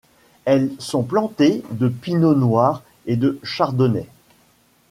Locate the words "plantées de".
1.03-1.87